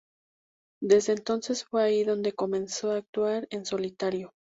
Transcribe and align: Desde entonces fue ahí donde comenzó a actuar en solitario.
Desde 0.81 1.13
entonces 1.13 1.63
fue 1.63 1.83
ahí 1.83 2.03
donde 2.03 2.33
comenzó 2.33 2.89
a 2.89 2.97
actuar 2.97 3.45
en 3.51 3.67
solitario. 3.67 4.33